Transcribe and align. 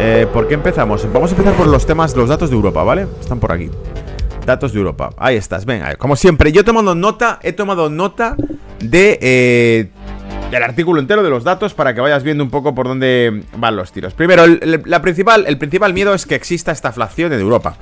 Eh, 0.00 0.26
¿Por 0.32 0.48
qué 0.48 0.54
empezamos? 0.54 1.10
Vamos 1.12 1.30
a 1.30 1.34
empezar 1.34 1.54
por 1.54 1.66
los 1.66 1.86
temas, 1.86 2.14
los 2.16 2.28
datos 2.28 2.50
de 2.50 2.56
Europa, 2.56 2.82
¿vale? 2.82 3.06
Están 3.20 3.40
por 3.40 3.52
aquí. 3.52 3.70
Datos 4.46 4.72
de 4.72 4.78
Europa. 4.78 5.10
Ahí 5.18 5.36
estás, 5.36 5.64
venga. 5.64 5.94
Como 5.96 6.16
siempre, 6.16 6.52
yo 6.52 6.62
he 6.62 6.64
tomado 6.64 6.94
nota, 6.94 7.38
he 7.42 7.52
tomado 7.52 7.90
nota 7.90 8.36
de 8.80 9.18
eh, 9.20 9.88
el 10.50 10.62
artículo 10.62 11.00
entero 11.00 11.22
de 11.22 11.30
los 11.30 11.44
datos 11.44 11.74
para 11.74 11.94
que 11.94 12.00
vayas 12.00 12.22
viendo 12.22 12.42
un 12.42 12.50
poco 12.50 12.74
por 12.74 12.88
dónde 12.88 13.42
van 13.56 13.76
los 13.76 13.92
tiros. 13.92 14.14
Primero, 14.14 14.44
el, 14.44 14.82
la 14.86 15.02
principal, 15.02 15.44
el 15.46 15.58
principal 15.58 15.92
miedo 15.92 16.14
es 16.14 16.24
que 16.24 16.34
exista 16.34 16.72
esta 16.72 16.88
inflación 16.88 17.32
en 17.32 17.40
Europa. 17.40 17.76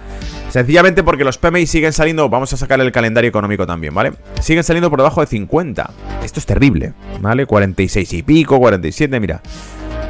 Sencillamente 0.49 1.03
porque 1.03 1.25
los 1.25 1.39
PMI 1.39 1.67
siguen 1.67 1.93
saliendo, 1.93 2.29
vamos 2.29 2.53
a 2.53 2.57
sacar 2.57 2.81
el 2.81 2.91
calendario 2.93 3.29
económico 3.29 3.67
también, 3.67 3.95
¿vale? 3.95 4.13
Siguen 4.41 4.65
saliendo 4.65 4.91
por 4.91 4.99
debajo 4.99 5.21
de 5.21 5.27
50. 5.27 5.91
Esto 6.25 6.41
es 6.41 6.47
terrible, 6.47 6.95
¿vale? 7.21 7.47
46 7.47 8.13
y 8.15 8.23
pico, 8.23 8.59
47, 8.59 9.21
mira. 9.21 9.43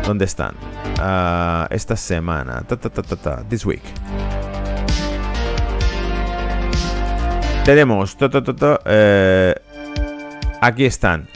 ¿Dónde 0.06 0.24
están? 0.24 0.54
Uh, 1.00 1.66
esta 1.74 1.96
semana. 1.96 2.64
This 3.48 3.66
week. 3.66 3.82
Tenemos. 7.64 8.16
Eh, 8.84 9.54
aquí 10.60 10.84
están. 10.84 11.28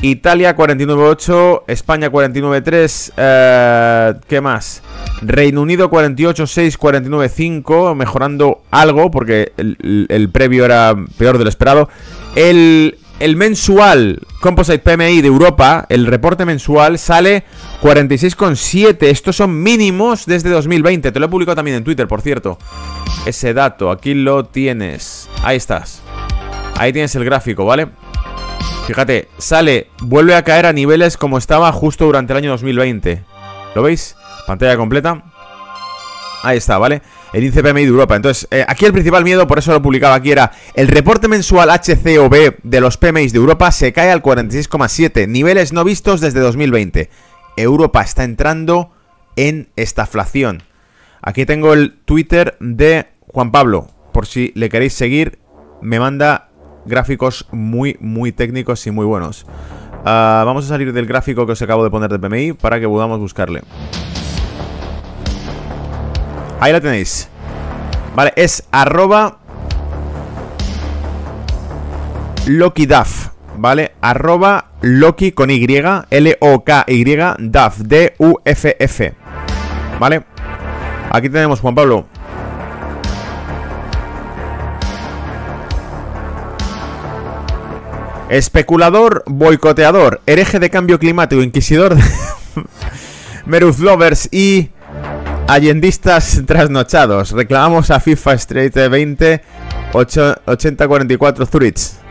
Italia 0.00 0.56
49.8, 0.56 1.64
España 1.66 2.10
49.3, 2.10 3.12
eh, 3.16 4.14
¿qué 4.26 4.40
más? 4.40 4.82
Reino 5.22 5.62
Unido 5.62 5.90
48.6, 5.90 6.78
49.5, 6.78 7.94
mejorando 7.94 8.62
algo 8.70 9.10
porque 9.10 9.52
el, 9.56 10.06
el, 10.08 10.30
previo 10.30 10.64
era 10.64 10.94
peor 11.18 11.38
de 11.38 11.44
lo 11.44 11.50
esperado. 11.50 11.88
El, 12.34 12.98
el 13.20 13.36
mensual 13.36 14.20
Composite 14.40 14.78
PMI 14.80 15.22
de 15.22 15.28
Europa, 15.28 15.86
el 15.88 16.06
reporte 16.06 16.44
mensual, 16.44 16.98
sale 16.98 17.44
46,7. 17.82 19.06
Estos 19.06 19.36
son 19.36 19.62
mínimos 19.62 20.26
desde 20.26 20.50
2020. 20.50 21.12
Te 21.12 21.20
lo 21.20 21.26
he 21.26 21.28
publicado 21.28 21.56
también 21.56 21.78
en 21.78 21.84
Twitter, 21.84 22.06
por 22.06 22.20
cierto. 22.20 22.58
Ese 23.24 23.54
dato, 23.54 23.90
aquí 23.90 24.14
lo 24.14 24.44
tienes. 24.44 25.30
Ahí 25.42 25.56
estás. 25.56 26.02
Ahí 26.76 26.92
tienes 26.92 27.14
el 27.14 27.24
gráfico, 27.24 27.64
¿vale? 27.64 27.88
Fíjate, 28.86 29.28
sale, 29.38 29.88
vuelve 30.02 30.34
a 30.34 30.44
caer 30.44 30.66
a 30.66 30.72
niveles 30.72 31.16
como 31.16 31.38
estaba 31.38 31.72
justo 31.72 32.04
durante 32.04 32.34
el 32.34 32.38
año 32.38 32.50
2020. 32.50 33.22
¿Lo 33.74 33.82
veis? 33.82 34.16
Pantalla 34.46 34.76
completa. 34.76 35.22
Ahí 36.42 36.58
está, 36.58 36.76
¿vale? 36.76 37.00
El 37.34 37.42
índice 37.42 37.64
PMI 37.64 37.82
de 37.82 37.88
Europa. 37.88 38.14
Entonces, 38.14 38.46
eh, 38.52 38.64
aquí 38.68 38.84
el 38.84 38.92
principal 38.92 39.24
miedo, 39.24 39.48
por 39.48 39.58
eso 39.58 39.72
lo 39.72 39.82
publicaba 39.82 40.14
aquí, 40.14 40.30
era 40.30 40.52
el 40.74 40.86
reporte 40.86 41.26
mensual 41.26 41.68
HCOB 41.68 42.58
de 42.62 42.80
los 42.80 42.96
PMI 42.96 43.26
de 43.26 43.38
Europa 43.38 43.72
se 43.72 43.92
cae 43.92 44.12
al 44.12 44.22
46,7, 44.22 45.26
niveles 45.26 45.72
no 45.72 45.82
vistos 45.82 46.20
desde 46.20 46.38
2020. 46.38 47.10
Europa 47.56 48.02
está 48.02 48.22
entrando 48.22 48.92
en 49.34 49.68
estaflación. 49.74 50.62
Aquí 51.22 51.44
tengo 51.44 51.72
el 51.72 51.96
Twitter 52.04 52.56
de 52.60 53.08
Juan 53.26 53.50
Pablo, 53.50 53.88
por 54.12 54.26
si 54.26 54.52
le 54.54 54.68
queréis 54.68 54.92
seguir, 54.94 55.40
me 55.82 55.98
manda 55.98 56.50
gráficos 56.86 57.48
muy, 57.50 57.96
muy 57.98 58.30
técnicos 58.30 58.86
y 58.86 58.92
muy 58.92 59.06
buenos. 59.06 59.44
Uh, 60.02 60.44
vamos 60.44 60.66
a 60.66 60.68
salir 60.68 60.92
del 60.92 61.06
gráfico 61.06 61.46
que 61.46 61.52
os 61.52 61.62
acabo 61.62 61.82
de 61.82 61.90
poner 61.90 62.10
de 62.10 62.20
PMI 62.20 62.52
para 62.52 62.78
que 62.78 62.86
podamos 62.86 63.18
buscarle. 63.18 63.62
Ahí 66.60 66.72
la 66.72 66.80
tenéis. 66.80 67.28
Vale, 68.14 68.32
es 68.36 68.64
arroba 68.70 69.38
LokiDAF, 72.46 73.28
¿vale? 73.56 73.92
Arroba 74.00 74.66
Loki 74.82 75.32
con 75.32 75.50
Y, 75.50 75.66
L-O-K-Y, 76.10 77.16
DAF, 77.38 77.78
D-U-F-F, 77.78 79.14
¿vale? 79.98 80.24
Aquí 81.10 81.28
tenemos, 81.28 81.60
Juan 81.60 81.74
Pablo, 81.74 82.06
Especulador, 88.28 89.22
boicoteador, 89.26 90.20
hereje 90.26 90.58
de 90.58 90.70
cambio 90.70 90.98
climático, 90.98 91.42
inquisidor 91.42 91.94
de 91.94 93.60
Lovers 93.78 94.28
y 94.32 94.70
allendistas 95.46 96.42
trasnochados. 96.46 97.32
Reclamamos 97.32 97.90
a 97.90 98.00
FIFA 98.00 98.34
Street 98.34 98.74
20 98.74 99.40
8044 99.92 101.46
Zurich. 101.46 102.03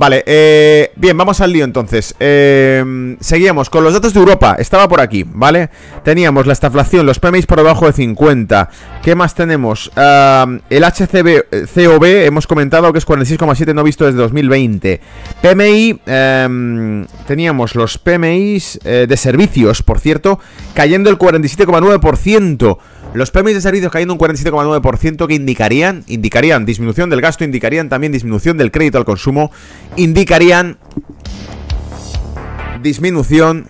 Vale, 0.00 0.24
eh, 0.24 0.92
bien, 0.96 1.14
vamos 1.14 1.42
al 1.42 1.52
lío 1.52 1.62
entonces. 1.62 2.14
Eh, 2.20 3.16
seguíamos 3.20 3.68
con 3.68 3.84
los 3.84 3.92
datos 3.92 4.14
de 4.14 4.20
Europa. 4.20 4.56
Estaba 4.58 4.88
por 4.88 4.98
aquí, 4.98 5.26
¿vale? 5.28 5.68
Teníamos 6.02 6.46
la 6.46 6.54
estaflación, 6.54 7.04
los 7.04 7.18
PMI 7.18 7.42
por 7.42 7.58
debajo 7.58 7.84
de 7.84 7.92
50. 7.92 8.70
¿Qué 9.02 9.14
más 9.14 9.34
tenemos? 9.34 9.90
El 9.94 10.84
HCB, 10.84 11.66
COB, 11.74 12.04
hemos 12.24 12.46
comentado 12.46 12.90
que 12.94 12.98
es 12.98 13.06
46,7 13.06 13.74
no 13.74 13.84
visto 13.84 14.06
desde 14.06 14.20
2020. 14.20 15.02
PMI, 15.42 16.00
eh, 16.06 17.06
teníamos 17.26 17.74
los 17.74 17.98
PMIs 17.98 18.80
eh, 18.84 19.04
de 19.06 19.16
servicios, 19.18 19.82
por 19.82 20.00
cierto, 20.00 20.40
cayendo 20.72 21.10
el 21.10 21.18
47,9%. 21.18 22.78
Los 23.12 23.32
PMI 23.32 23.54
de 23.54 23.60
servicios 23.60 23.90
cayendo 23.90 24.14
un 24.14 24.20
47,9% 24.20 25.26
que 25.26 25.34
indicarían, 25.34 26.04
indicarían 26.06 26.64
disminución 26.64 27.10
del 27.10 27.20
gasto, 27.20 27.42
indicarían 27.42 27.88
también 27.88 28.12
disminución 28.12 28.56
del 28.56 28.70
crédito 28.70 28.98
al 28.98 29.04
consumo, 29.04 29.50
indicarían 29.96 30.78
disminución 32.82 33.68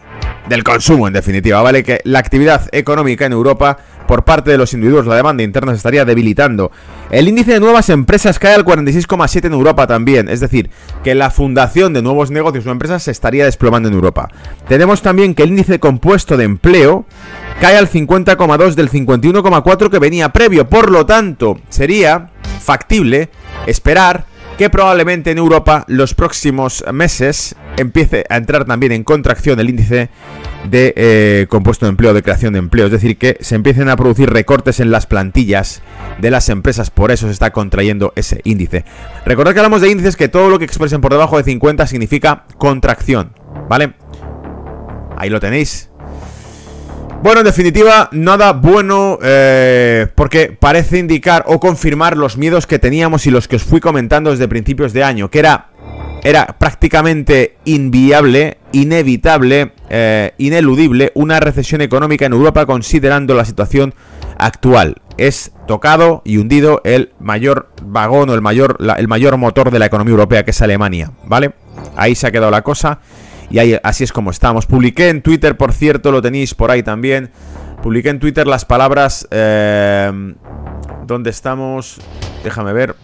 del 0.48 0.62
consumo 0.62 1.06
en 1.06 1.14
definitiva, 1.14 1.62
¿vale? 1.62 1.82
Que 1.84 2.00
la 2.04 2.18
actividad 2.18 2.68
económica 2.72 3.24
en 3.24 3.32
Europa 3.32 3.78
por 4.10 4.24
parte 4.24 4.50
de 4.50 4.58
los 4.58 4.74
individuos, 4.74 5.06
la 5.06 5.14
demanda 5.14 5.44
interna 5.44 5.70
se 5.70 5.76
estaría 5.76 6.04
debilitando. 6.04 6.72
El 7.10 7.28
índice 7.28 7.52
de 7.52 7.60
nuevas 7.60 7.90
empresas 7.90 8.40
cae 8.40 8.54
al 8.54 8.64
46,7 8.64 9.44
en 9.44 9.52
Europa 9.52 9.86
también, 9.86 10.28
es 10.28 10.40
decir, 10.40 10.68
que 11.04 11.14
la 11.14 11.30
fundación 11.30 11.92
de 11.92 12.02
nuevos 12.02 12.32
negocios 12.32 12.66
o 12.66 12.72
empresas 12.72 13.04
se 13.04 13.12
estaría 13.12 13.44
desplomando 13.44 13.88
en 13.88 13.94
Europa. 13.94 14.28
Tenemos 14.66 15.00
también 15.02 15.36
que 15.36 15.44
el 15.44 15.50
índice 15.50 15.78
compuesto 15.78 16.36
de 16.36 16.42
empleo 16.42 17.06
cae 17.60 17.76
al 17.76 17.88
50,2 17.88 18.74
del 18.74 18.90
51,4 18.90 19.90
que 19.90 19.98
venía 19.98 20.30
previo. 20.30 20.68
Por 20.68 20.90
lo 20.90 21.04
tanto, 21.04 21.60
sería 21.68 22.30
factible 22.60 23.28
esperar 23.66 24.24
que 24.56 24.70
probablemente 24.70 25.30
en 25.30 25.38
Europa 25.38 25.84
los 25.88 26.14
próximos 26.14 26.84
meses 26.92 27.54
empiece 27.76 28.24
a 28.28 28.36
entrar 28.36 28.64
también 28.64 28.92
en 28.92 29.04
contracción 29.04 29.58
el 29.60 29.70
índice 29.70 30.10
de 30.68 30.92
eh, 30.96 31.46
compuesto 31.48 31.86
de 31.86 31.90
empleo, 31.90 32.12
de 32.12 32.22
creación 32.22 32.52
de 32.54 32.58
empleo. 32.58 32.86
Es 32.86 32.92
decir, 32.92 33.16
que 33.16 33.36
se 33.40 33.54
empiecen 33.54 33.88
a 33.88 33.96
producir 33.96 34.30
recortes 34.30 34.80
en 34.80 34.90
las 34.90 35.06
plantillas 35.06 35.82
de 36.18 36.30
las 36.30 36.48
empresas. 36.48 36.90
Por 36.90 37.10
eso 37.10 37.26
se 37.26 37.32
está 37.32 37.52
contrayendo 37.52 38.12
ese 38.16 38.40
índice. 38.44 38.84
Recordad 39.24 39.52
que 39.52 39.60
hablamos 39.60 39.80
de 39.80 39.90
índices 39.90 40.16
que 40.16 40.28
todo 40.28 40.50
lo 40.50 40.58
que 40.58 40.64
expresen 40.64 41.00
por 41.00 41.12
debajo 41.12 41.38
de 41.38 41.44
50 41.44 41.86
significa 41.86 42.44
contracción. 42.58 43.32
¿Vale? 43.68 43.94
Ahí 45.16 45.30
lo 45.30 45.40
tenéis. 45.40 45.89
Bueno, 47.22 47.40
en 47.40 47.44
definitiva, 47.44 48.08
nada 48.12 48.54
bueno 48.54 49.18
eh, 49.22 50.06
porque 50.14 50.56
parece 50.58 50.98
indicar 50.98 51.44
o 51.46 51.60
confirmar 51.60 52.16
los 52.16 52.38
miedos 52.38 52.66
que 52.66 52.78
teníamos 52.78 53.26
y 53.26 53.30
los 53.30 53.46
que 53.46 53.56
os 53.56 53.62
fui 53.62 53.78
comentando 53.78 54.30
desde 54.30 54.48
principios 54.48 54.94
de 54.94 55.04
año, 55.04 55.30
que 55.30 55.40
era, 55.40 55.68
era 56.24 56.46
prácticamente 56.58 57.56
inviable, 57.66 58.56
inevitable, 58.72 59.72
eh, 59.90 60.32
ineludible 60.38 61.12
una 61.14 61.40
recesión 61.40 61.82
económica 61.82 62.24
en 62.24 62.32
Europa 62.32 62.64
considerando 62.64 63.34
la 63.34 63.44
situación 63.44 63.94
actual. 64.38 64.96
Es 65.18 65.52
tocado 65.66 66.22
y 66.24 66.38
hundido 66.38 66.80
el 66.84 67.12
mayor 67.20 67.68
vagón 67.84 68.30
o 68.30 68.34
el 68.34 68.40
mayor, 68.40 68.78
el 68.96 69.08
mayor 69.08 69.36
motor 69.36 69.70
de 69.70 69.78
la 69.78 69.86
economía 69.86 70.12
europea, 70.12 70.42
que 70.42 70.52
es 70.52 70.62
Alemania, 70.62 71.12
¿vale? 71.26 71.52
Ahí 71.96 72.14
se 72.14 72.26
ha 72.26 72.32
quedado 72.32 72.50
la 72.50 72.62
cosa. 72.62 73.00
Y 73.50 73.58
ahí, 73.58 73.76
así 73.82 74.04
es 74.04 74.12
como 74.12 74.30
estamos. 74.30 74.66
Publiqué 74.66 75.08
en 75.08 75.22
Twitter, 75.22 75.56
por 75.56 75.72
cierto, 75.72 76.12
lo 76.12 76.22
tenéis 76.22 76.54
por 76.54 76.70
ahí 76.70 76.82
también. 76.82 77.30
Publiqué 77.82 78.10
en 78.10 78.20
Twitter 78.20 78.46
las 78.46 78.64
palabras... 78.64 79.26
Eh, 79.30 80.34
¿Dónde 81.06 81.30
estamos? 81.30 82.00
Déjame 82.44 82.72
ver. 82.72 82.94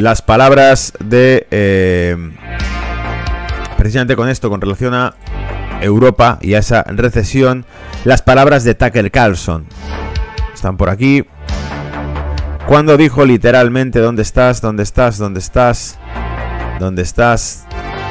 Las 0.00 0.22
palabras 0.22 0.92
de... 0.98 1.46
Eh, 1.52 2.16
precisamente 3.78 4.16
con 4.16 4.28
esto, 4.28 4.50
con 4.50 4.60
relación 4.60 4.94
a 4.94 5.14
Europa 5.80 6.38
y 6.42 6.54
a 6.54 6.58
esa 6.58 6.82
recesión. 6.82 7.64
Las 8.02 8.22
palabras 8.22 8.64
de 8.64 8.74
Tucker 8.74 9.08
Carlson. 9.12 9.66
Están 10.52 10.76
por 10.76 10.90
aquí. 10.90 11.24
Cuando 12.66 12.96
dijo 12.96 13.24
literalmente, 13.24 14.00
¿dónde 14.00 14.22
estás? 14.22 14.60
¿Dónde 14.60 14.82
estás? 14.82 15.16
¿Dónde 15.18 15.38
estás? 15.38 15.99
¿Dónde 16.80 17.02
estás? 17.02 17.66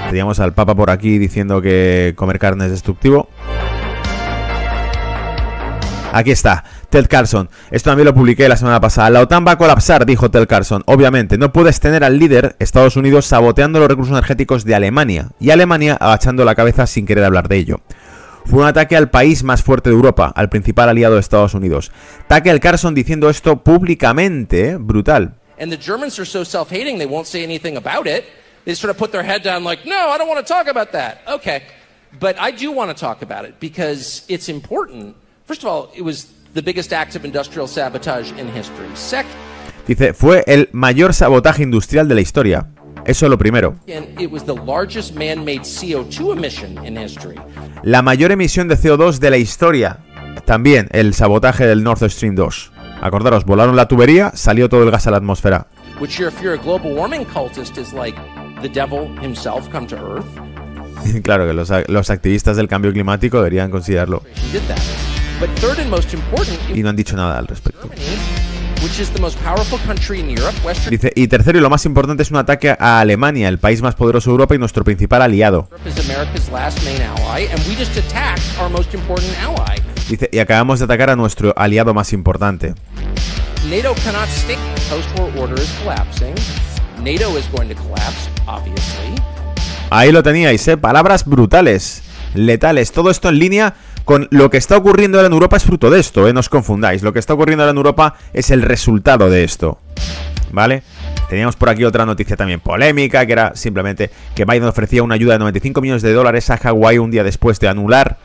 Teníamos 0.10 0.39
al 0.39 0.54
Papa 0.54 0.75
por 0.75 0.92
aquí 0.92 1.18
diciendo 1.18 1.60
que 1.60 2.13
comer 2.16 2.38
carne 2.38 2.66
es 2.66 2.71
destructivo. 2.71 3.27
Aquí 6.13 6.30
está. 6.30 6.63
Ted 6.92 7.07
Carlson, 7.10 7.50
esto 7.71 7.89
también 7.89 8.06
lo 8.06 8.13
publiqué 8.13 8.48
la 8.48 8.57
semana 8.57 8.80
pasada. 8.80 9.10
La 9.10 9.21
OTAN 9.21 9.44
va 9.45 9.54
a 9.54 9.57
colapsar, 9.57 10.06
dijo 10.06 10.30
Ted 10.30 10.48
Carlson. 10.48 10.83
Obviamente, 10.86 11.39
no 11.39 11.51
puedes 11.51 11.80
tener 11.80 12.04
al 12.04 12.19
líder, 12.19 12.56
Estados 12.60 12.95
Unidos, 12.95 13.25
saboteando 13.25 13.80
los 13.80 13.88
recursos 13.88 14.12
energéticos 14.12 14.63
de 14.66 14.75
Alemania 14.75 15.30
y 15.39 15.50
Alemania 15.50 15.95
agachando 16.00 16.45
la 16.45 16.54
cabeza 16.54 16.86
sin 16.86 17.07
querer 17.07 17.24
hablar 17.24 17.48
de 17.48 17.57
ello. 17.57 17.81
Fue 18.45 18.60
un 18.60 18.68
ataque 18.68 18.95
al 18.95 19.10
país 19.10 19.42
más 19.42 19.63
fuerte 19.63 19.89
de 19.89 19.95
Europa, 19.95 20.31
al 20.36 20.50
principal 20.50 20.89
aliado 20.89 21.16
de 21.16 21.21
Estados 21.21 21.56
Unidos. 21.56 21.92
Tucker 22.27 22.60
Carlson 22.60 22.94
diciendo 22.94 23.31
esto 23.31 23.63
públicamente, 23.63 24.77
brutal. 24.77 25.33
And 25.60 25.71
the 25.71 25.83
Germans 25.83 26.19
are 26.19 26.30
so 26.30 26.45
self-hating 26.45 27.00
they 27.00 27.07
won't 27.07 27.25
say 27.25 27.44
anything 27.44 27.75
about 27.75 28.07
it. 28.07 28.25
They 28.69 28.75
sort 28.75 28.92
of 28.92 29.00
put 29.00 29.12
their 29.12 29.24
head 29.24 29.42
down 29.42 29.63
like, 29.63 29.83
"No, 29.83 30.12
I 30.12 30.19
don't 30.19 30.27
want 30.27 30.45
to 30.45 30.54
talk 30.54 30.68
about 30.68 30.92
that." 30.92 31.24
Okay. 31.27 31.63
But 32.19 32.36
I 32.39 32.51
do 32.51 32.71
want 32.71 32.95
to 32.95 32.95
talk 32.95 33.24
about 33.24 33.44
it 33.45 33.56
because 33.60 34.25
it's 34.27 34.48
important. 34.48 35.16
First 35.48 35.63
of 35.63 35.69
all, 35.69 35.92
it 35.95 36.04
was 36.04 36.27
the 36.54 36.62
biggest 36.62 36.94
act 36.94 37.16
of 37.16 37.25
industrial 37.25 37.68
sabotage 37.68 38.31
in 38.38 38.48
history. 38.48 38.88
Second, 38.94 39.33
Dice, 39.88 40.13
fue 40.13 40.44
el 40.45 40.69
mayor 40.71 41.16
sabotaje 41.16 41.63
industrial 41.63 42.07
de 42.07 42.13
la 42.13 42.21
historia. 42.21 42.68
Eso 43.07 43.25
es 43.25 43.31
lo 43.31 43.39
primero. 43.39 43.74
it 43.88 44.30
was 44.30 44.44
the 44.44 44.54
largest 44.54 45.16
man-made 45.16 45.62
CO2 45.62 46.33
emission 46.33 46.77
in 46.86 46.95
history. 46.95 47.38
La 47.81 48.04
mayor 48.04 48.31
emisión 48.31 48.68
de 48.68 48.77
CO2 48.77 49.18
de 49.18 49.31
la 49.31 49.38
historia. 49.38 49.98
También 50.45 50.89
el 50.92 51.16
sabotaje 51.16 51.66
del 51.66 51.83
Nord 51.83 52.07
Stream 52.12 52.36
2. 52.36 52.71
Acordaros, 53.01 53.45
volaron 53.45 53.75
la 53.75 53.88
tubería, 53.88 54.31
salió 54.36 54.69
todo 54.69 54.83
el 54.83 54.92
gas 54.92 55.07
a 55.07 55.12
la 55.12 55.18
atmósfera. 55.18 55.66
Which, 56.00 56.19
if 56.19 56.39
you're 56.39 56.54
a 56.54 56.57
global 56.57 56.94
warming 56.94 57.25
cultist, 57.25 57.77
is 57.77 57.94
like 57.94 58.16
the 58.62 58.70
devil 58.70 59.08
himself 59.22 59.70
come 59.72 59.88
to 59.88 59.96
Earth. 59.96 60.26
claro 61.24 61.48
que 61.48 61.54
los, 61.54 61.72
los 61.88 62.10
activistas 62.10 62.58
del 62.58 62.68
cambio 62.68 62.92
climático 62.92 63.38
deberían 63.38 63.72
considerarlo. 63.72 64.24
He 64.36 64.52
did 64.52 64.68
that. 64.68 64.80
But 65.40 65.50
third 65.60 65.80
and 65.80 65.90
most 65.90 66.14
important, 66.14 66.60
Y 66.76 66.84
no 66.84 66.90
han 66.90 66.98
dicho 66.98 67.16
nada 67.16 67.38
al 67.38 67.48
respecto. 67.48 67.90
Dice, 70.90 71.12
y 71.16 71.28
tercero 71.28 71.58
y 71.58 71.62
lo 71.62 71.70
más 71.70 71.86
importante 71.86 72.24
es 72.24 72.32
un 72.32 72.38
ataque 72.38 72.76
a 72.78 73.00
Alemania, 73.00 73.48
el 73.48 73.58
país 73.58 73.82
más 73.82 73.96
poderoso 73.96 74.30
de 74.30 74.34
Europa 74.34 74.56
y 74.56 74.58
nuestro 74.58 74.84
principal 74.84 75.22
aliado. 75.22 75.70
Dice, 80.10 80.30
y 80.32 80.40
acabamos 80.40 80.80
de 80.80 80.86
atacar 80.86 81.10
a 81.10 81.16
nuestro 81.16 81.54
aliado 81.58 81.94
más 81.94 82.14
importante. 82.14 82.74
NATO 83.70 83.94
cannot 84.06 84.30
stay. 84.30 84.58
Post-war 84.90 85.30
order 85.38 85.60
is 85.60 85.72
collapsing. 85.84 86.34
NATO 87.04 87.38
is 87.38 87.46
going 87.52 87.68
to 87.68 87.76
collapse. 87.76 88.29
Ahí 89.90 90.12
lo 90.12 90.22
teníais, 90.22 90.68
¿eh? 90.68 90.78
Palabras 90.78 91.25
brutales, 91.25 92.04
letales. 92.36 92.92
Todo 92.92 93.10
esto 93.10 93.30
en 93.30 93.40
línea 93.40 93.74
con 94.06 94.28
lo 94.31 94.50
que 94.50 94.57
está 94.57 94.78
ocurriendo 94.78 95.18
ahora 95.18 95.28
en 95.28 95.34
Europa 95.34 95.57
es 95.57 95.63
fruto 95.63 95.90
de 95.90 96.00
esto, 96.00 96.28
¿eh? 96.28 96.34
No 96.34 96.40
os 96.40 96.50
confundáis. 96.50 97.01
Lo 97.01 97.13
que 97.13 97.19
está 97.19 97.34
ocurriendo 97.34 97.63
ahora 97.63 97.72
en 97.72 97.78
Europa 97.78 98.16
es 98.34 98.51
el 98.51 98.62
resultado 98.62 99.30
de 99.30 99.44
esto. 99.44 99.80
¿Vale? 100.51 100.84
Teníamos 101.30 101.56
por 101.56 101.69
aquí 101.69 101.84
otra 101.86 102.07
noticia 102.07 102.36
también 102.36 102.60
polémica, 102.60 103.24
que 103.25 103.34
era 103.34 103.56
simplemente 103.56 104.10
que 104.34 104.46
Biden 104.46 104.63
ofrecía 104.63 105.04
una 105.04 105.13
ayuda 105.13 105.34
de 105.34 105.40
95 105.40 105.80
millones 105.80 106.02
de 106.02 106.12
dólares 106.12 106.50
a 106.50 106.57
Hawái 106.57 106.98
un 106.98 107.12
día 107.12 107.24
después 107.24 107.60
de 107.60 107.68
anular, 107.68 108.18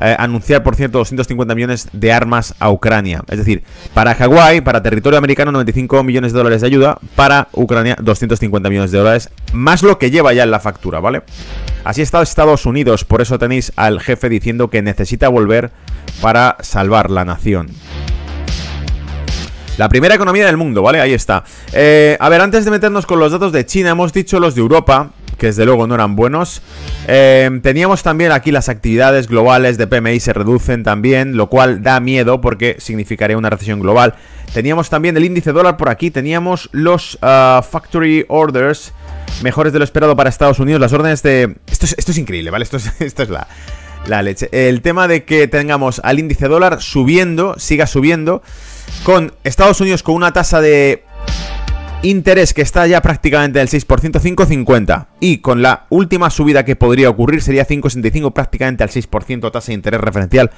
eh, 0.00 0.16
anunciar, 0.18 0.62
por 0.62 0.76
cierto, 0.76 0.98
250 0.98 1.54
millones 1.54 1.88
de 1.92 2.12
armas 2.12 2.54
a 2.58 2.70
Ucrania. 2.70 3.22
Es 3.28 3.38
decir, 3.38 3.62
para 3.94 4.14
Hawái, 4.14 4.60
para 4.60 4.82
territorio 4.82 5.18
americano, 5.18 5.52
95 5.52 6.02
millones 6.02 6.32
de 6.32 6.38
dólares 6.38 6.60
de 6.62 6.66
ayuda, 6.66 6.98
para 7.16 7.48
Ucrania, 7.52 7.96
250 8.00 8.68
millones 8.68 8.90
de 8.90 8.98
dólares, 8.98 9.30
más 9.52 9.82
lo 9.82 9.98
que 9.98 10.10
lleva 10.10 10.32
ya 10.32 10.44
en 10.44 10.50
la 10.50 10.60
factura, 10.60 11.00
¿vale? 11.00 11.22
Así 11.84 12.02
está 12.02 12.22
Estados 12.22 12.66
Unidos, 12.66 13.04
por 13.04 13.20
eso 13.20 13.38
tenéis 13.38 13.72
al 13.76 14.00
jefe 14.00 14.28
diciendo 14.28 14.68
que 14.70 14.82
necesita 14.82 15.28
volver 15.28 15.70
para 16.20 16.56
salvar 16.60 17.10
la 17.10 17.24
nación. 17.24 17.68
La 19.80 19.88
primera 19.88 20.14
economía 20.14 20.44
del 20.44 20.58
mundo, 20.58 20.82
¿vale? 20.82 21.00
Ahí 21.00 21.14
está. 21.14 21.42
Eh, 21.72 22.16
a 22.20 22.28
ver, 22.28 22.42
antes 22.42 22.66
de 22.66 22.70
meternos 22.70 23.06
con 23.06 23.18
los 23.18 23.32
datos 23.32 23.50
de 23.50 23.64
China, 23.64 23.90
hemos 23.90 24.12
dicho 24.12 24.38
los 24.38 24.54
de 24.54 24.60
Europa, 24.60 25.10
que 25.40 25.46
desde 25.46 25.64
luego 25.64 25.86
no 25.86 25.94
eran 25.94 26.14
buenos. 26.14 26.60
Eh, 27.08 27.50
teníamos 27.62 28.02
también 28.02 28.30
aquí 28.30 28.52
las 28.52 28.68
actividades 28.68 29.26
globales 29.26 29.78
de 29.78 29.86
PMI 29.86 30.20
se 30.20 30.34
reducen 30.34 30.84
también, 30.84 31.36
lo 31.36 31.48
cual 31.48 31.82
da 31.82 31.98
miedo 31.98 32.42
porque 32.42 32.76
significaría 32.78 33.38
una 33.38 33.48
recesión 33.48 33.80
global. 33.80 34.14
Teníamos 34.52 34.90
también 34.90 35.16
el 35.16 35.24
índice 35.24 35.52
dólar 35.52 35.78
por 35.78 35.88
aquí, 35.88 36.10
teníamos 36.10 36.68
los 36.72 37.14
uh, 37.22 37.62
factory 37.62 38.26
orders 38.28 38.92
mejores 39.42 39.72
de 39.72 39.78
lo 39.78 39.84
esperado 39.84 40.14
para 40.14 40.28
Estados 40.28 40.58
Unidos, 40.58 40.80
las 40.80 40.92
órdenes 40.92 41.22
de... 41.22 41.56
Esto 41.70 41.86
es, 41.86 41.94
esto 41.96 42.12
es 42.12 42.18
increíble, 42.18 42.50
¿vale? 42.50 42.64
Esto 42.64 42.76
es, 42.76 42.90
esto 43.00 43.22
es 43.22 43.30
la, 43.30 43.48
la 44.06 44.22
leche. 44.22 44.50
El 44.52 44.82
tema 44.82 45.08
de 45.08 45.24
que 45.24 45.48
tengamos 45.48 46.02
al 46.04 46.18
índice 46.18 46.48
dólar 46.48 46.82
subiendo, 46.82 47.58
siga 47.58 47.86
subiendo, 47.86 48.42
con 49.04 49.32
Estados 49.42 49.80
Unidos 49.80 50.02
con 50.02 50.16
una 50.16 50.34
tasa 50.34 50.60
de 50.60 51.04
interés 52.02 52.54
que 52.54 52.62
está 52.62 52.86
ya 52.86 53.02
prácticamente 53.02 53.58
del 53.58 53.68
6%, 53.68 53.86
5,50. 53.86 55.06
Y 55.20 55.38
con 55.38 55.62
la 55.62 55.86
última 55.90 56.30
subida 56.30 56.64
que 56.64 56.76
podría 56.76 57.10
ocurrir 57.10 57.42
sería 57.42 57.66
5,65 57.66 58.32
prácticamente 58.32 58.82
al 58.82 58.90
6% 58.90 59.50
tasa 59.50 59.66
de 59.68 59.74
interés 59.74 60.00
referencial 60.00 60.50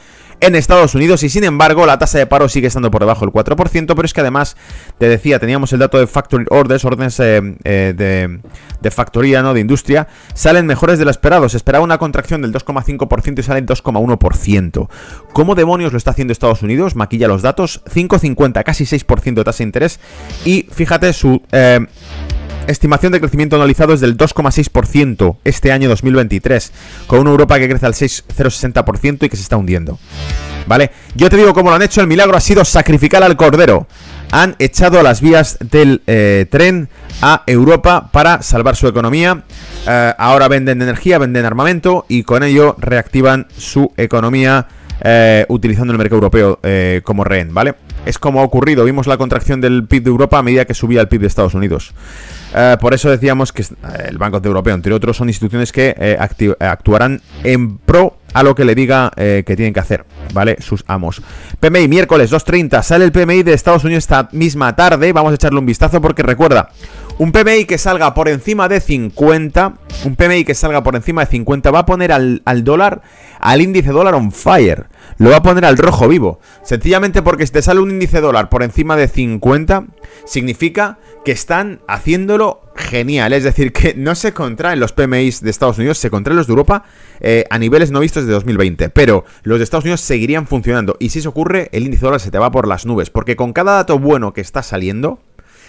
en 0.42 0.56
Estados 0.56 0.96
Unidos 0.96 1.22
y 1.22 1.28
sin 1.28 1.44
embargo 1.44 1.86
la 1.86 1.98
tasa 1.98 2.18
de 2.18 2.26
paro 2.26 2.48
sigue 2.48 2.66
estando 2.66 2.90
por 2.90 3.00
debajo 3.00 3.24
del 3.24 3.32
4%, 3.32 3.86
pero 3.86 4.04
es 4.04 4.12
que 4.12 4.20
además, 4.20 4.56
te 4.98 5.08
decía, 5.08 5.38
teníamos 5.38 5.72
el 5.72 5.78
dato 5.78 5.98
de 5.98 6.08
factory 6.08 6.44
orders, 6.50 6.84
órdenes 6.84 7.18
eh, 7.20 7.40
eh, 7.62 7.94
de, 7.96 8.40
de, 8.80 8.90
factoría, 8.90 9.40
¿no? 9.42 9.54
De 9.54 9.60
industria, 9.60 10.08
salen 10.34 10.66
mejores 10.66 10.98
de 10.98 11.04
lo 11.04 11.12
esperado. 11.12 11.48
Se 11.48 11.56
esperaba 11.56 11.84
una 11.84 11.98
contracción 11.98 12.42
del 12.42 12.52
2,5% 12.52 13.38
y 13.38 13.42
salen 13.44 13.66
2,1%. 13.66 14.88
¿Cómo 15.32 15.54
demonios 15.54 15.92
lo 15.92 15.98
está 15.98 16.10
haciendo 16.10 16.32
Estados 16.32 16.62
Unidos? 16.62 16.96
Maquilla 16.96 17.28
los 17.28 17.42
datos, 17.42 17.82
5,50, 17.84 18.64
casi 18.64 18.84
6% 18.84 19.34
de 19.34 19.44
tasa 19.44 19.58
de 19.58 19.64
interés 19.64 20.00
y 20.44 20.66
fíjate 20.72 21.12
su... 21.12 21.40
Eh, 21.52 21.86
estimación 22.66 23.12
de 23.12 23.20
crecimiento 23.20 23.56
anualizado 23.56 23.92
es 23.92 24.00
del 24.00 24.16
2,6% 24.16 25.36
este 25.44 25.72
año 25.72 25.88
2023, 25.88 26.72
con 27.06 27.20
una 27.20 27.30
Europa 27.30 27.58
que 27.58 27.68
crece 27.68 27.86
al 27.86 27.94
6,060% 27.94 29.24
y 29.24 29.28
que 29.28 29.36
se 29.36 29.42
está 29.42 29.56
hundiendo. 29.56 29.98
¿Vale? 30.66 30.90
Yo 31.14 31.28
te 31.28 31.36
digo 31.36 31.52
cómo 31.52 31.70
lo 31.70 31.76
han 31.76 31.82
hecho, 31.82 32.00
el 32.00 32.06
milagro 32.06 32.36
ha 32.36 32.40
sido 32.40 32.64
sacrificar 32.64 33.22
al 33.22 33.36
cordero. 33.36 33.86
Han 34.30 34.56
echado 34.58 35.02
las 35.02 35.20
vías 35.20 35.58
del 35.60 36.02
eh, 36.06 36.46
tren 36.50 36.88
a 37.20 37.42
Europa 37.46 38.08
para 38.12 38.42
salvar 38.42 38.76
su 38.76 38.86
economía. 38.88 39.42
Eh, 39.86 40.14
ahora 40.16 40.48
venden 40.48 40.80
energía, 40.80 41.18
venden 41.18 41.44
armamento 41.44 42.06
y 42.08 42.22
con 42.22 42.42
ello 42.42 42.76
reactivan 42.78 43.46
su 43.56 43.92
economía 43.96 44.68
eh, 45.04 45.44
utilizando 45.48 45.92
el 45.92 45.98
mercado 45.98 46.16
europeo 46.16 46.60
como 47.02 47.24
rehén, 47.24 47.52
¿vale? 47.52 47.74
Es 48.04 48.18
como 48.18 48.40
ha 48.40 48.42
ocurrido, 48.44 48.84
vimos 48.84 49.06
la 49.06 49.16
contracción 49.16 49.60
del 49.60 49.86
PIB 49.86 50.02
de 50.02 50.10
Europa 50.10 50.38
a 50.38 50.42
medida 50.42 50.64
que 50.64 50.74
subía 50.74 51.00
el 51.00 51.08
PIB 51.08 51.20
de 51.20 51.26
Estados 51.28 51.54
Unidos. 51.54 51.94
Eh, 52.54 52.76
por 52.80 52.94
eso 52.94 53.08
decíamos 53.08 53.52
que 53.52 53.64
el 54.08 54.18
Banco 54.18 54.40
Europeo, 54.42 54.74
entre 54.74 54.92
otros, 54.92 55.16
son 55.16 55.28
instituciones 55.28 55.70
que 55.70 55.94
eh, 55.96 56.16
actuarán 56.60 57.22
en 57.44 57.78
pro 57.78 58.16
a 58.34 58.42
lo 58.42 58.54
que 58.54 58.64
le 58.64 58.74
diga 58.74 59.12
eh, 59.16 59.44
que 59.46 59.56
tienen 59.56 59.72
que 59.72 59.80
hacer, 59.80 60.04
¿vale? 60.32 60.56
Sus 60.60 60.84
amos. 60.86 61.22
PMI, 61.60 61.88
miércoles 61.88 62.32
2.30, 62.32 62.82
sale 62.82 63.04
el 63.04 63.12
PMI 63.12 63.42
de 63.42 63.52
Estados 63.52 63.84
Unidos 63.84 64.04
esta 64.04 64.28
misma 64.32 64.74
tarde, 64.74 65.12
vamos 65.12 65.32
a 65.32 65.34
echarle 65.34 65.58
un 65.58 65.66
vistazo 65.66 66.00
porque 66.00 66.22
recuerda, 66.22 66.70
un 67.18 67.32
PMI 67.32 67.64
que 67.66 67.78
salga 67.78 68.14
por 68.14 68.28
encima 68.28 68.68
de 68.68 68.80
50, 68.80 69.74
un 70.04 70.16
PMI 70.16 70.44
que 70.44 70.54
salga 70.54 70.82
por 70.82 70.96
encima 70.96 71.24
de 71.24 71.30
50 71.30 71.70
va 71.70 71.80
a 71.80 71.86
poner 71.86 72.12
al, 72.12 72.42
al 72.44 72.64
dólar, 72.64 73.02
al 73.40 73.60
índice 73.60 73.90
dólar 73.90 74.14
on 74.14 74.32
fire, 74.32 74.86
lo 75.18 75.30
va 75.30 75.36
a 75.36 75.42
poner 75.42 75.64
al 75.64 75.78
rojo 75.78 76.08
vivo, 76.08 76.40
sencillamente 76.62 77.22
porque 77.22 77.46
si 77.46 77.52
te 77.52 77.62
sale 77.62 77.80
un 77.80 77.90
índice 77.90 78.20
dólar 78.20 78.48
por 78.48 78.62
encima 78.62 78.96
de 78.96 79.08
50, 79.08 79.84
significa 80.24 80.98
que 81.24 81.32
están 81.32 81.80
haciéndolo 81.86 82.62
genial. 82.74 83.32
Es 83.32 83.44
decir, 83.44 83.72
que 83.72 83.94
no 83.94 84.14
se 84.14 84.32
contraen 84.32 84.80
los 84.80 84.92
PMIs 84.92 85.42
de 85.42 85.50
Estados 85.50 85.78
Unidos, 85.78 85.98
se 85.98 86.10
contraen 86.10 86.36
los 86.36 86.46
de 86.46 86.52
Europa 86.52 86.84
eh, 87.20 87.44
a 87.50 87.58
niveles 87.58 87.90
no 87.90 88.00
vistos 88.00 88.26
de 88.26 88.32
2020. 88.32 88.90
Pero 88.90 89.24
los 89.42 89.58
de 89.58 89.64
Estados 89.64 89.84
Unidos 89.84 90.00
seguirían 90.00 90.46
funcionando. 90.46 90.96
Y 90.98 91.10
si 91.10 91.20
eso 91.20 91.30
ocurre, 91.30 91.68
el 91.72 91.84
índice 91.84 92.04
dólar 92.04 92.20
se 92.20 92.30
te 92.30 92.38
va 92.38 92.50
por 92.50 92.66
las 92.66 92.86
nubes. 92.86 93.10
Porque 93.10 93.36
con 93.36 93.52
cada 93.52 93.74
dato 93.74 93.98
bueno 93.98 94.32
que 94.32 94.40
está 94.40 94.62
saliendo, 94.62 95.20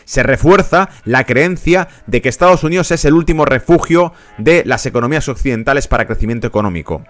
se 0.06 0.24
refuerza 0.24 0.90
la 1.06 1.26
creencia 1.26 1.88
de 2.08 2.22
que 2.22 2.30
Estados 2.30 2.64
Unidos 2.64 2.92
es 2.92 3.06
el 3.06 3.14
último 3.14 3.46
refugio 3.46 4.14
de 4.38 4.64
las 4.66 4.86
economías 4.86 5.28
occidentales 5.30 5.88
para 5.88 6.06
crecimiento 6.06 6.48
económico. 6.48 7.04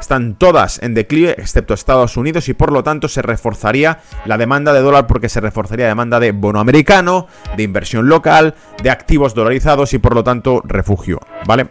Están 0.00 0.34
todas 0.34 0.82
en 0.82 0.94
declive, 0.94 1.34
excepto 1.38 1.74
Estados 1.74 2.16
Unidos, 2.16 2.48
y 2.48 2.54
por 2.54 2.70
lo 2.70 2.82
tanto 2.82 3.08
se 3.08 3.22
reforzaría 3.22 4.00
la 4.26 4.36
demanda 4.36 4.72
de 4.72 4.80
dólar 4.80 5.06
porque 5.06 5.28
se 5.28 5.40
reforzaría 5.40 5.86
la 5.86 5.90
demanda 5.90 6.20
de 6.20 6.32
bono 6.32 6.60
americano, 6.60 7.26
de 7.56 7.62
inversión 7.62 8.08
local, 8.08 8.54
de 8.82 8.90
activos 8.90 9.34
dolarizados 9.34 9.94
y 9.94 9.98
por 9.98 10.14
lo 10.14 10.22
tanto 10.22 10.62
refugio, 10.64 11.18
¿vale? 11.46 11.68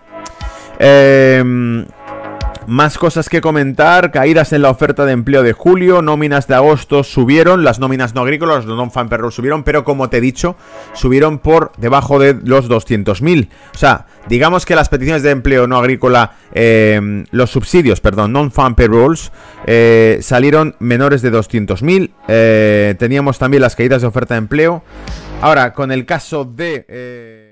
Eh, 0.79 1.86
Más 2.67 2.98
cosas 2.98 3.29
que 3.29 3.41
comentar, 3.41 4.12
caídas 4.12 4.51
en 4.51 4.63
la 4.63 4.72
oferta 4.72 5.05
de 5.05 5.12
empleo 5.12 5.43
de 5.43 5.53
julio, 5.53 6.01
nóminas 6.01 6.48
de 6.48 6.55
agosto 6.55 7.03
subieron, 7.03 7.63
las 7.63 7.79
nóminas 7.79 8.15
no 8.15 8.22
agrícolas, 8.22 8.65
los 8.65 8.75
non-fan 8.75 9.07
subieron, 9.29 9.63
pero 9.63 9.84
como 9.84 10.10
te 10.10 10.17
he 10.17 10.22
dicho, 10.22 10.55
subieron 10.93 11.38
por 11.38 11.74
debajo 11.77 12.17
de 12.17 12.36
los 12.43 12.67
200.000. 12.67 13.50
O 13.74 13.77
sea, 13.77 14.07
digamos 14.27 14.65
que 14.65 14.75
las 14.75 14.89
peticiones 14.89 15.22
de 15.22 15.29
empleo 15.29 15.67
no 15.67 15.77
agrícola, 15.77 16.38
eh, 16.53 17.25
los 17.29 17.51
subsidios, 17.51 18.01
perdón, 18.01 18.34
non-fan 18.34 18.74
payrolls, 18.74 19.31
eh, 19.67 20.17
salieron 20.22 20.75
menores 20.79 21.22
de 21.22 21.31
200.000. 21.31 22.13
Eh, 22.27 22.95
teníamos 22.98 23.38
también 23.38 23.62
las 23.62 23.75
caídas 23.75 24.01
de 24.01 24.07
oferta 24.07 24.34
de 24.34 24.39
empleo. 24.39 24.84
Ahora, 25.39 25.74
con 25.74 25.91
el 25.91 26.07
caso 26.07 26.45
de... 26.45 27.44